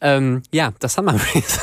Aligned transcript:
Ähm, 0.00 0.42
ja, 0.52 0.72
das 0.78 0.94
Summer 0.94 1.12
Breeze. 1.32 1.60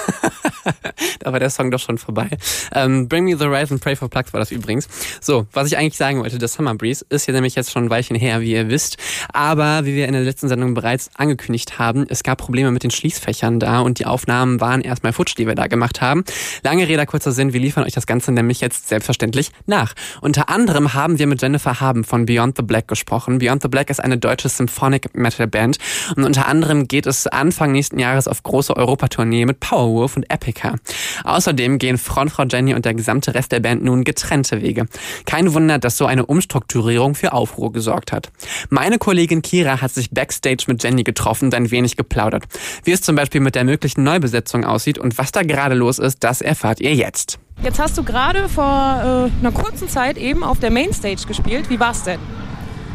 da 1.20 1.32
war 1.32 1.40
der 1.40 1.50
Song 1.50 1.72
doch 1.72 1.80
schon 1.80 1.98
vorbei. 1.98 2.30
Ähm, 2.74 3.08
Bring 3.08 3.26
Me 3.26 3.38
the 3.38 3.46
Rise 3.46 3.74
and 3.74 3.82
Pray 3.82 3.96
for 3.96 4.10
Plugs 4.10 4.34
war 4.34 4.40
das 4.40 4.52
übrigens. 4.52 4.88
So, 5.22 5.48
was 5.54 5.68
ich 5.68 5.78
eigentlich 5.78 5.98
sagen 5.98 6.20
wollte, 6.20 6.38
das 6.38 6.54
Summer 6.54 6.76
Breeze 6.76 7.06
ist 7.10 7.28
ja 7.28 7.34
nämlich 7.34 7.56
jetzt 7.56 7.72
schon 7.72 7.86
ein 7.86 7.90
Weilchen 7.90 8.16
her, 8.16 8.42
wie 8.42 8.52
ihr 8.52 8.70
wisst. 8.70 8.98
Aber 9.34 9.86
wie 9.86 9.96
wir 9.96 10.08
in 10.08 10.14
der 10.14 10.24
letzten 10.24 10.48
Sendung 10.48 10.74
bereits 10.74 11.10
angekündigt 11.16 11.80
haben, 11.80 12.06
es 12.10 12.24
gab 12.24 12.38
Probleme 12.38 12.72
mit 12.72 12.84
den 12.84 12.92
Schließfächern 12.92 13.60
da 13.60 13.80
und 13.80 14.00
die 14.00 14.06
Aufnahmen 14.06 14.60
waren 14.62 14.82
erstmal 14.82 15.14
futsch, 15.14 15.36
die 15.38 15.48
wir 15.48 15.56
da 15.56 15.68
gemacht 15.68 16.02
haben. 16.02 16.24
Lange 16.64 16.88
Rede, 16.88 17.06
kurzer 17.06 17.32
Sinn, 17.32 17.54
wir 17.54 17.60
liefern 17.60 17.84
euch 17.84 17.94
das 17.94 18.08
Ganze 18.08 18.32
nämlich 18.32 18.62
jetzt 18.62 18.88
selbstverständlich 18.88 19.52
nach. 19.66 19.94
Unter 20.22 20.50
anderem 20.50 20.94
haben 20.94 21.20
wir 21.20 21.28
mit 21.28 21.42
Jennifer 21.42 21.80
Haben 21.80 22.04
von 22.04 22.26
Beyond 22.26 22.58
the 22.58 22.64
Black 22.64 22.88
gesprochen. 22.88 23.40
Beyond 23.40 23.62
the 23.62 23.68
Black 23.68 23.90
ist 23.90 24.04
eine 24.04 24.18
deutsche 24.18 24.50
Symphonic 24.50 25.16
Metal 25.16 25.48
Band 25.48 25.78
und 26.16 26.24
unter 26.24 26.48
anderem 26.48 26.88
geht 26.88 27.06
es 27.06 27.28
Anfang 27.28 27.72
nächsten 27.72 28.00
Jahres 28.00 28.28
auf 28.28 28.44
große 28.44 28.76
Europatournee 28.76 29.46
mit 29.46 29.60
Powerwolf 29.60 30.16
und 30.16 30.30
Epica. 30.56 30.76
Außerdem 31.24 31.78
gehen 31.78 31.98
Frontfrau 31.98 32.44
Jenny 32.44 32.74
und 32.74 32.86
der 32.86 32.94
gesamte 32.94 33.34
Rest 33.34 33.52
der 33.52 33.60
Band 33.60 33.84
nun 33.84 34.04
getrennte 34.04 34.62
Wege. 34.62 34.86
Kein 35.26 35.54
Wunder, 35.54 35.80
dass 35.80 35.98
so 35.98 36.06
eine 36.06 36.26
Umstrukturierung 36.26 37.16
für 37.16 37.34
Aufruhr 37.34 37.72
gesorgt 37.72 38.12
hat. 38.12 38.32
Meine 38.70 38.98
Kollegin 38.98 39.42
Kira 39.42 39.82
hat 39.82 39.92
sich 39.92 40.12
backstage 40.12 40.66
mit 40.68 40.84
Jenny 40.84 41.04
getroffen 41.04 41.46
und 41.46 41.56
ein 41.56 41.72
wenig 41.72 41.98
geplaudert. 41.98 42.44
Wie 42.84 42.92
es 42.92 43.02
zum 43.02 43.16
Beispiel 43.16 43.42
mit 43.42 43.56
der 43.56 43.64
möglichen 43.64 44.04
Neubesetzung 44.04 44.64
aussieht 44.64 44.98
und 44.98 45.18
was 45.18 45.32
da 45.32 45.44
gerade 45.44 45.76
los 45.76 46.00
ist, 46.00 46.24
das 46.24 46.42
erfahrt 46.42 46.80
ihr 46.80 46.94
jetzt. 46.96 47.40
Jetzt 47.64 47.80
hast 47.80 47.98
du 47.98 48.04
gerade 48.04 48.50
vor 48.50 49.30
äh, 49.34 49.40
einer 49.40 49.52
kurzen 49.54 49.88
Zeit 49.88 50.18
eben 50.18 50.44
auf 50.44 50.60
der 50.60 50.72
Mainstage 50.72 51.26
gespielt. 51.26 51.70
Wie 51.70 51.80
war's 51.80 52.04
denn? 52.04 52.20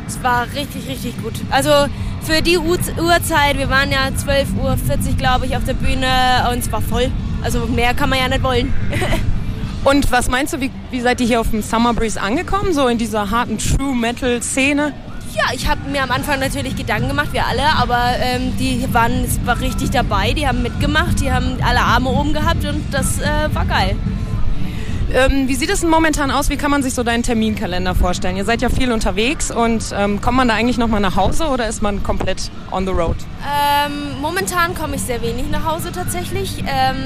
Es 0.06 0.22
war 0.22 0.44
richtig, 0.54 0.88
richtig 0.88 1.22
gut. 1.22 1.34
Also 1.50 1.70
für 2.22 2.42
die 2.42 2.58
Uhrzeit, 2.58 3.56
wir 3.56 3.70
waren 3.70 3.90
ja 3.90 4.08
12.40 4.08 4.58
Uhr, 4.58 4.76
glaube 5.16 5.46
ich, 5.46 5.56
auf 5.56 5.64
der 5.64 5.74
Bühne 5.74 6.06
und 6.50 6.58
es 6.58 6.70
war 6.70 6.82
voll. 6.82 7.10
Also 7.42 7.66
mehr 7.66 7.94
kann 7.94 8.10
man 8.10 8.18
ja 8.18 8.28
nicht 8.28 8.42
wollen. 8.42 8.72
und 9.84 10.10
was 10.12 10.28
meinst 10.28 10.52
du, 10.52 10.60
wie, 10.60 10.70
wie 10.90 11.00
seid 11.00 11.20
ihr 11.20 11.26
hier 11.26 11.40
auf 11.40 11.50
dem 11.50 11.62
Summer 11.62 11.94
Breeze 11.94 12.20
angekommen, 12.20 12.72
so 12.72 12.86
in 12.88 12.98
dieser 12.98 13.30
harten 13.30 13.58
True 13.58 13.94
Metal 13.94 14.42
Szene? 14.42 14.92
Ja, 15.34 15.54
ich 15.54 15.68
habe 15.68 15.88
mir 15.88 16.02
am 16.02 16.10
Anfang 16.10 16.40
natürlich 16.40 16.74
Gedanken 16.74 17.08
gemacht, 17.08 17.32
wir 17.32 17.46
alle, 17.46 17.62
aber 17.76 18.16
ähm, 18.20 18.52
die 18.58 18.84
waren 18.92 19.24
war 19.44 19.60
richtig 19.60 19.90
dabei, 19.90 20.32
die 20.32 20.46
haben 20.46 20.62
mitgemacht, 20.62 21.20
die 21.20 21.30
haben 21.30 21.56
alle 21.62 21.80
Arme 21.80 22.10
oben 22.10 22.32
gehabt 22.32 22.64
und 22.64 22.82
das 22.90 23.20
äh, 23.20 23.54
war 23.54 23.64
geil. 23.64 23.96
Ähm, 25.12 25.48
wie 25.48 25.54
sieht 25.56 25.70
es 25.70 25.80
denn 25.80 25.90
momentan 25.90 26.30
aus? 26.30 26.50
Wie 26.50 26.56
kann 26.56 26.70
man 26.70 26.82
sich 26.82 26.94
so 26.94 27.02
deinen 27.02 27.22
Terminkalender 27.22 27.94
vorstellen? 27.94 28.36
Ihr 28.36 28.44
seid 28.44 28.62
ja 28.62 28.68
viel 28.68 28.92
unterwegs 28.92 29.50
und 29.50 29.92
ähm, 29.96 30.20
kommt 30.20 30.36
man 30.36 30.46
da 30.46 30.54
eigentlich 30.54 30.78
nochmal 30.78 31.00
nach 31.00 31.16
Hause 31.16 31.46
oder 31.46 31.66
ist 31.66 31.82
man 31.82 32.02
komplett 32.02 32.50
on 32.70 32.86
the 32.86 32.92
road? 32.92 33.16
Ähm, 33.42 34.20
momentan 34.20 34.74
komme 34.74 34.96
ich 34.96 35.02
sehr 35.02 35.20
wenig 35.20 35.50
nach 35.50 35.64
Hause 35.64 35.90
tatsächlich, 35.90 36.58
ähm, 36.60 36.96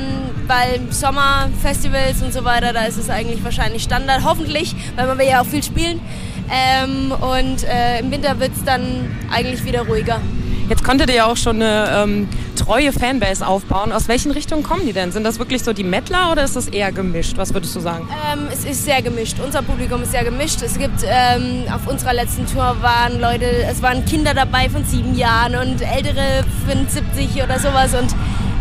weil 0.47 0.81
Sommerfestivals 0.91 2.23
und 2.23 2.33
so 2.33 2.45
weiter, 2.45 2.73
da 2.75 2.85
ist 2.85 2.99
es 2.99 3.09
eigentlich 3.09 3.43
wahrscheinlich 3.43 3.83
Standard, 3.83 4.23
hoffentlich, 4.23 4.77
weil 4.97 5.07
man 5.07 5.19
will 5.19 5.27
ja 5.27 5.41
auch 5.41 5.47
viel 5.47 5.63
spielen. 5.63 6.01
Ähm, 6.51 7.11
und 7.11 7.65
äh, 7.65 8.01
im 8.01 8.11
Winter 8.11 8.39
wird 8.39 8.53
es 8.55 8.65
dann 8.65 9.11
eigentlich 9.33 9.65
wieder 9.65 9.87
ruhiger. 9.87 10.21
Jetzt 10.69 10.83
konntet 10.83 11.11
ihr 11.11 11.17
ja 11.17 11.27
auch 11.27 11.37
schon 11.37 11.61
eine 11.61 12.05
ähm, 12.05 12.29
treue 12.57 12.93
Fanbase 12.93 13.47
aufbauen. 13.47 13.93
Aus 13.93 14.09
welchen 14.09 14.31
Richtungen 14.31 14.63
kommen 14.63 14.87
die 14.87 14.95
denn? 14.95 15.13
Sind 15.13 15.25
das 15.25 15.39
wirklich 15.39 15.63
so 15.63 15.75
die 15.75 15.85
Mettler 15.85 16.33
oder 16.33 16.43
ist 16.43 16.57
das 16.57 16.69
eher 16.69 16.91
gemischt? 16.91 17.37
Was 17.37 17.53
würdest 17.53 17.77
du 17.77 17.81
sagen? 17.81 18.09
Ähm, 18.33 18.49
es 18.51 18.65
ist 18.65 18.85
sehr 18.85 19.03
gemischt. 19.03 19.37
Unser 19.45 19.63
Publikum 19.63 20.03
ist 20.03 20.13
sehr 20.13 20.25
gemischt. 20.25 20.63
Es 20.63 20.79
gibt 20.79 21.01
ähm, 21.05 21.65
auf 21.71 21.87
unserer 21.87 22.15
letzten 22.15 22.47
Tour 22.47 22.77
waren 22.81 23.21
Leute, 23.21 23.45
es 23.45 23.83
waren 23.83 24.07
Kinder 24.07 24.33
dabei 24.33 24.71
von 24.71 24.85
sieben 24.85 25.15
Jahren 25.15 25.55
und 25.57 25.83
ältere 25.83 26.45
von 26.67 26.89
70 26.89 27.43
oder 27.43 27.59
sowas 27.59 27.93
und 27.95 28.15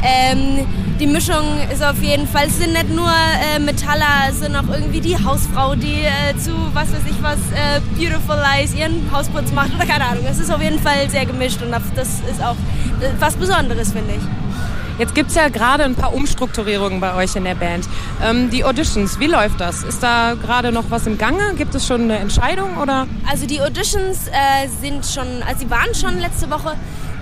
ähm, 0.03 0.67
die 0.99 1.07
Mischung 1.07 1.43
ist 1.71 1.83
auf 1.83 2.01
jeden 2.01 2.27
Fall, 2.27 2.47
es 2.47 2.57
sind 2.57 2.73
nicht 2.73 2.89
nur 2.89 3.09
äh, 3.09 3.59
Metaller, 3.59 4.29
es 4.29 4.39
sind 4.39 4.55
auch 4.55 4.67
irgendwie 4.71 5.01
die 5.01 5.15
Hausfrau, 5.15 5.75
die 5.75 6.01
äh, 6.01 6.37
zu, 6.37 6.51
was 6.73 6.91
weiß 6.91 7.01
ich 7.09 7.21
was, 7.21 7.37
äh, 7.53 7.79
Beautiful 7.97 8.37
Eyes 8.37 8.73
ihren 8.73 9.09
Hausputz 9.11 9.51
macht 9.51 9.73
oder 9.75 9.85
keine 9.85 10.05
Ahnung. 10.05 10.25
Es 10.29 10.39
ist 10.39 10.51
auf 10.51 10.61
jeden 10.61 10.79
Fall 10.79 11.09
sehr 11.09 11.25
gemischt 11.25 11.61
und 11.61 11.71
das 11.71 11.83
ist 12.29 12.41
auch 12.41 12.55
äh, 13.01 13.09
was 13.19 13.35
Besonderes, 13.35 13.91
finde 13.91 14.13
ich. 14.15 14.23
Jetzt 14.99 15.15
gibt 15.15 15.29
es 15.29 15.35
ja 15.35 15.49
gerade 15.49 15.83
ein 15.85 15.95
paar 15.95 16.13
Umstrukturierungen 16.13 16.99
bei 16.99 17.15
euch 17.15 17.35
in 17.35 17.45
der 17.45 17.55
Band. 17.55 17.89
Ähm, 18.23 18.51
die 18.51 18.63
Auditions, 18.63 19.19
wie 19.19 19.25
läuft 19.25 19.59
das? 19.59 19.81
Ist 19.83 20.03
da 20.03 20.35
gerade 20.35 20.71
noch 20.71 20.85
was 20.89 21.07
im 21.07 21.17
Gange? 21.17 21.55
Gibt 21.57 21.73
es 21.73 21.87
schon 21.87 22.03
eine 22.03 22.19
Entscheidung 22.19 22.77
oder? 22.77 23.07
Also 23.29 23.47
die 23.47 23.59
Auditions 23.59 24.27
äh, 24.27 24.67
sind 24.81 25.03
schon, 25.03 25.41
also 25.47 25.61
sie 25.61 25.69
waren 25.71 25.95
schon 25.95 26.19
letzte 26.19 26.49
Woche. 26.51 26.75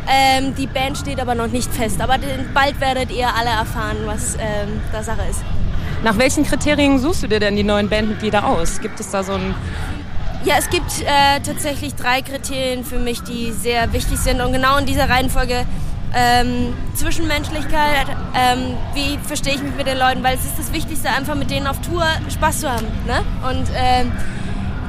Ähm, 0.09 0.55
die 0.55 0.67
Band 0.67 0.97
steht 0.97 1.19
aber 1.19 1.35
noch 1.35 1.47
nicht 1.47 1.71
fest. 1.71 2.01
Aber 2.01 2.17
bald 2.53 2.79
werdet 2.79 3.11
ihr 3.11 3.27
alle 3.35 3.49
erfahren, 3.49 3.97
was 4.05 4.35
ähm, 4.35 4.81
da 4.91 5.03
Sache 5.03 5.21
ist. 5.29 5.41
Nach 6.03 6.17
welchen 6.17 6.43
Kriterien 6.45 6.97
suchst 6.99 7.23
du 7.23 7.27
dir 7.27 7.39
denn 7.39 7.55
die 7.55 7.63
neuen 7.63 7.87
Bandmitglieder 7.87 8.45
aus? 8.45 8.81
Gibt 8.81 8.99
es 8.99 9.11
da 9.11 9.23
so 9.23 9.33
ein 9.33 9.53
ja, 10.43 10.55
es 10.57 10.71
gibt 10.71 11.01
äh, 11.01 11.39
tatsächlich 11.45 11.93
drei 11.93 12.23
Kriterien 12.23 12.83
für 12.83 12.97
mich, 12.97 13.21
die 13.21 13.51
sehr 13.51 13.93
wichtig 13.93 14.17
sind. 14.17 14.41
Und 14.41 14.51
genau 14.53 14.77
in 14.77 14.87
dieser 14.87 15.07
Reihenfolge 15.07 15.67
ähm, 16.15 16.73
Zwischenmenschlichkeit, 16.95 18.07
ähm, 18.35 18.75
wie 18.95 19.19
verstehe 19.19 19.53
ich 19.53 19.61
mich 19.61 19.75
mit 19.75 19.85
den 19.85 19.99
Leuten, 19.99 20.23
weil 20.23 20.35
es 20.35 20.45
ist 20.45 20.57
das 20.57 20.73
Wichtigste, 20.73 21.09
einfach 21.09 21.35
mit 21.35 21.51
denen 21.51 21.67
auf 21.67 21.79
Tour 21.81 22.03
Spaß 22.29 22.61
zu 22.61 22.71
haben. 22.71 22.87
Ne? 23.05 23.23
Und 23.47 23.67
ähm, 23.75 24.11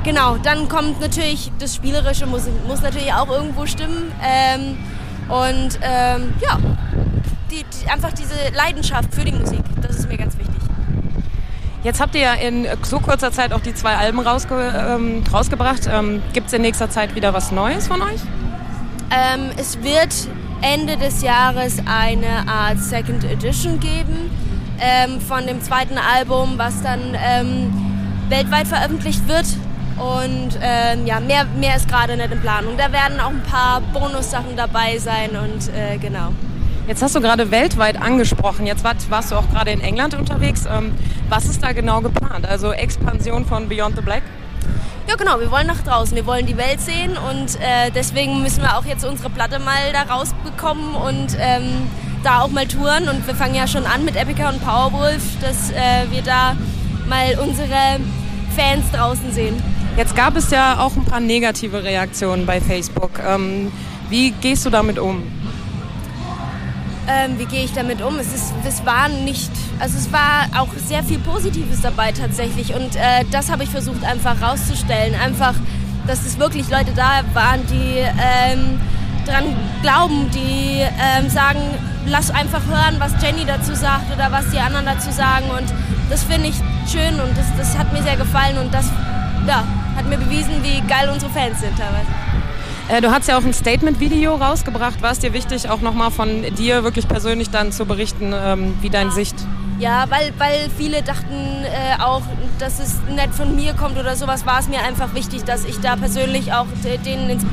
genau, 0.05 0.37
dann 0.39 0.71
kommt 0.71 1.01
natürlich 1.01 1.53
das 1.59 1.77
Spielerische, 1.77 2.27
muss, 2.27 2.45
muss 2.67 2.81
natürlich 2.81 3.13
auch 3.13 3.29
irgendwo 3.29 3.67
stimmen. 3.67 4.11
Und 5.33 5.79
ähm, 5.81 6.35
ja, 6.43 6.59
die, 7.51 7.65
die, 7.65 7.91
einfach 7.91 8.13
diese 8.13 8.35
Leidenschaft 8.55 9.15
für 9.15 9.25
die 9.25 9.33
Musik, 9.33 9.63
das 9.81 9.97
ist 9.97 10.09
mir 10.09 10.19
ganz 10.19 10.37
wichtig. 10.37 10.53
Jetzt 11.83 12.03
habt 12.03 12.15
ihr 12.15 12.21
ja 12.21 12.35
in 12.35 12.69
so 12.83 13.01
kurzer 13.01 13.33
Zeit 13.33 13.55
auch 13.55 13.61
die 13.61 13.75
zwei 13.75 13.97
Alben 13.97 14.21
rausge 14.21 14.55
ähm, 14.55 15.25
rausgebracht. 15.33 15.89
Ähm, 15.91 16.21
Gibt 16.35 16.49
es 16.49 16.53
in 16.53 16.61
nächster 16.61 16.91
Zeit 16.91 17.15
wieder 17.15 17.33
was 17.33 17.51
Neues 17.51 17.89
von 17.89 18.03
euch? 18.03 18.21
Ähm, 19.11 19.51
es 19.57 19.83
wird 19.83 20.13
Ende 20.61 20.99
des 20.99 21.23
Jahres 21.23 21.79
eine 21.87 22.47
Art 22.47 22.79
Second 22.79 23.25
Edition 23.25 23.81
geben 23.81 24.31
ähm, 24.81 25.19
von 25.19 25.47
dem 25.47 25.63
zweiten 25.63 25.97
Album, 25.97 26.59
was 26.59 26.83
dann 26.83 27.01
ähm, 27.15 27.73
weltweit 28.29 28.69
veröffentlicht 28.69 29.27
wird. 29.29 29.47
Und 29.99 30.59
ähm, 30.61 31.07
ja, 31.07 31.21
mehr, 31.21 31.45
mehr 31.45 31.77
ist 31.77 31.89
gerade 31.89 32.17
nicht 32.17 32.33
in 32.33 32.41
Planung. 32.41 32.77
Da 32.77 32.93
werden 32.93 33.21
auch 33.21 33.31
ein 33.31 33.43
paar 33.43 33.81
Bonussachen 33.81 34.57
dabei 34.57 34.99
sein 34.99 35.31
und 35.31 35.69
äh, 35.75 35.99
genau. 35.99 36.33
Jetzt 36.89 37.01
hast 37.01 37.15
du 37.15 37.21
gerade 37.21 37.51
weltweit 37.51 38.01
angesprochen. 38.01 38.67
Jetzt 38.67 38.83
warst, 38.83 39.09
warst 39.11 39.31
du 39.31 39.37
auch 39.37 39.49
gerade 39.51 39.71
in 39.71 39.81
England 39.81 40.15
unterwegs. 40.15 40.65
Ähm, 40.67 40.93
was 41.29 41.45
ist 41.45 41.63
da 41.63 41.73
genau 41.73 42.01
geplant? 42.01 42.47
Also 42.47 42.73
Expansion 42.73 43.47
von 43.47 43.69
Beyond 43.69 43.97
the 43.97 44.03
Black? 44.03 44.23
Ja, 45.09 45.15
genau. 45.15 45.39
Wir 45.39 45.51
wollen 45.51 45.69
nach 45.69 45.83
draußen. 45.83 46.17
Wir 46.17 46.27
wollen 46.27 46.47
die 46.47 46.57
Welt 46.57 46.81
sehen 46.81 47.17
und 47.17 47.57
äh, 47.61 47.91
deswegen 47.95 48.43
müssen 48.43 48.63
wir 48.63 48.77
auch 48.77 48.85
jetzt 48.85 49.05
unsere 49.05 49.31
Platte 49.31 49.61
mal 49.61 49.93
da 49.93 50.13
rausbekommen 50.13 50.95
und 50.95 51.37
ähm, 51.39 51.89
da 52.25 52.41
auch 52.41 52.49
mal 52.49 52.67
touren. 52.67 53.09
Und 53.09 53.27
wir 53.27 53.35
fangen 53.35 53.55
ja 53.55 53.69
schon 53.69 53.87
an 53.87 54.05
mit 54.05 54.17
Epica 54.17 54.49
und 54.49 54.65
Powerwolf, 54.65 55.23
dass 55.41 55.71
äh, 55.71 56.11
wir 56.11 56.23
da 56.23 56.57
mal 57.09 57.39
unsere 57.41 58.01
Fans 58.57 58.91
draußen 58.93 59.33
sehen. 59.33 59.72
Jetzt 59.97 60.17
gab 60.17 60.37
es 60.37 60.51
ja 60.51 60.79
auch 60.81 60.97
ein 60.97 61.05
paar 61.05 61.21
negative 61.21 61.85
Reaktionen 61.85 62.47
bei 62.47 62.61
Facebook. 62.61 63.11
Ähm, 63.27 63.71
wie 64.09 64.31
gehst 64.31 64.65
du 64.65 64.71
damit 64.71 64.99
um? 64.99 65.23
Ähm, 67.09 67.39
wie 67.39 67.45
gehe 67.45 67.65
ich 67.65 67.73
damit 67.75 68.01
um? 68.01 68.19
Es, 68.19 68.33
ist, 68.33 68.55
es 68.67 68.87
war 68.87 69.09
nicht, 69.09 69.51
also 69.81 69.99
es 69.99 70.11
war 70.13 70.47
auch 70.57 70.69
sehr 70.77 71.03
viel 71.03 71.19
Positives 71.19 71.83
dabei 71.83 72.13
tatsächlich 72.13 72.75
und 72.75 72.97
äh, 72.97 73.25
das 73.31 73.51
habe 73.51 73.65
ich 73.65 73.69
versucht 73.69 74.03
einfach 74.05 74.41
rauszustellen. 74.41 75.15
Einfach, 75.15 75.55
dass 76.07 76.25
es 76.25 76.39
wirklich 76.39 76.71
Leute 76.71 76.93
da 76.97 77.23
waren, 77.35 77.61
die 77.67 77.99
ähm, 77.99 78.81
dran 79.27 79.45
glauben, 79.83 80.31
die 80.31 80.81
ähm, 80.81 81.29
sagen, 81.29 81.61
lass 82.07 82.31
einfach 82.31 82.63
hören, 82.67 82.97
was 82.99 83.13
Jenny 83.23 83.45
dazu 83.45 83.75
sagt 83.75 84.11
oder 84.15 84.33
was 84.33 84.49
die 84.51 84.59
anderen 84.59 84.87
dazu 84.87 85.11
sagen 85.11 85.51
und 85.51 85.73
das 86.09 86.23
finde 86.25 86.49
ich 86.49 86.57
schön 86.91 87.21
und 87.21 87.37
das, 87.37 87.47
das 87.59 87.77
hat 87.77 87.93
mir 87.93 88.03
sehr 88.03 88.17
gefallen 88.17 88.59
und 88.59 88.73
das, 88.73 88.87
ja, 89.47 89.65
hat 89.97 90.09
mir 90.09 90.19
bewiesen, 90.19 90.63
wie 90.63 90.81
geil 90.89 91.09
unsere 91.13 91.31
Fans 91.31 91.61
sind 91.61 91.77
teilweise. 91.79 92.07
Äh, 92.89 93.01
du 93.01 93.11
hast 93.11 93.29
ja 93.29 93.39
auch 93.39 93.45
ein 93.45 93.53
Statement-Video 93.53 94.35
rausgebracht. 94.35 95.03
War 95.03 95.13
es 95.13 95.19
dir 95.19 95.33
wichtig, 95.33 95.69
auch 95.69 95.81
nochmal 95.81 96.11
von 96.11 96.43
dir 96.57 96.85
wirklich 96.85 97.09
persönlich 97.09 97.51
dann 97.51 97.73
zu 97.73 97.87
berichten, 97.87 98.35
ähm, 98.35 98.75
wie 98.81 98.91
deine 98.91 99.13
Sicht? 99.13 99.35
Ja, 99.79 100.05
weil, 100.11 100.33
weil 100.39 100.71
viele 100.77 101.03
dachten 101.03 101.65
äh, 101.65 102.03
auch, 102.03 102.23
dass 102.59 102.79
es 102.79 103.01
nicht 103.09 103.35
von 103.35 103.57
mir 103.57 103.75
kommt 103.75 103.99
oder 103.99 104.15
sowas, 104.15 104.47
war 104.47 104.61
es 104.61 104.69
mir 104.69 104.81
einfach 104.81 105.15
wichtig, 105.15 105.45
dass 105.45 105.65
ich 105.65 105.81
da 105.81 105.97
persönlich 105.97 106.53
auch 106.53 106.67
denen 107.05 107.31
ins, 107.31 107.45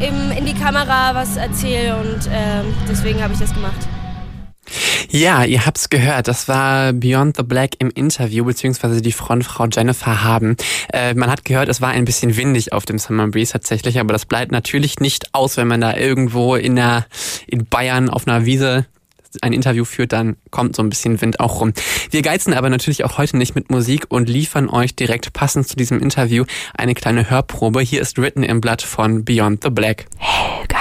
im, 0.00 0.30
in 0.36 0.46
die 0.46 0.54
Kamera 0.54 1.14
was 1.14 1.36
erzähle 1.36 1.96
und 1.96 2.26
äh, 2.26 2.62
deswegen 2.88 3.22
habe 3.22 3.32
ich 3.32 3.40
das 3.40 3.52
gemacht. 3.54 3.88
Ja, 5.12 5.44
ihr 5.44 5.66
habt's 5.66 5.90
gehört. 5.90 6.26
Das 6.26 6.48
war 6.48 6.94
Beyond 6.94 7.36
the 7.36 7.42
Black 7.42 7.72
im 7.80 7.90
Interview, 7.90 8.46
beziehungsweise 8.46 9.02
die 9.02 9.12
Frontfrau 9.12 9.66
Jennifer 9.66 10.24
Haben. 10.24 10.56
Äh, 10.90 11.12
man 11.12 11.30
hat 11.30 11.44
gehört, 11.44 11.68
es 11.68 11.82
war 11.82 11.90
ein 11.90 12.06
bisschen 12.06 12.34
windig 12.38 12.72
auf 12.72 12.86
dem 12.86 12.98
Summer 12.98 13.28
Breeze 13.28 13.52
tatsächlich, 13.52 14.00
aber 14.00 14.14
das 14.14 14.24
bleibt 14.24 14.52
natürlich 14.52 15.00
nicht 15.00 15.34
aus, 15.34 15.58
wenn 15.58 15.68
man 15.68 15.82
da 15.82 15.94
irgendwo 15.94 16.56
in 16.56 16.76
der, 16.76 17.04
in 17.46 17.66
Bayern 17.66 18.08
auf 18.08 18.26
einer 18.26 18.46
Wiese 18.46 18.86
ein 19.42 19.52
Interview 19.52 19.84
führt, 19.84 20.12
dann 20.12 20.36
kommt 20.50 20.76
so 20.76 20.82
ein 20.82 20.88
bisschen 20.88 21.20
Wind 21.20 21.40
auch 21.40 21.60
rum. 21.60 21.74
Wir 22.10 22.22
geizen 22.22 22.54
aber 22.54 22.70
natürlich 22.70 23.04
auch 23.04 23.18
heute 23.18 23.36
nicht 23.36 23.54
mit 23.54 23.70
Musik 23.70 24.06
und 24.08 24.30
liefern 24.30 24.70
euch 24.70 24.96
direkt 24.96 25.34
passend 25.34 25.68
zu 25.68 25.76
diesem 25.76 26.00
Interview 26.00 26.44
eine 26.74 26.94
kleine 26.94 27.28
Hörprobe. 27.28 27.82
Hier 27.82 28.00
ist 28.00 28.16
Written 28.16 28.44
im 28.44 28.62
Blatt 28.62 28.80
von 28.80 29.26
Beyond 29.26 29.62
the 29.62 29.70
Black. 29.70 30.06
Helga. 30.16 30.71